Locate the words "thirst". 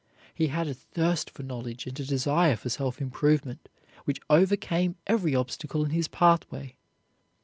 0.73-1.29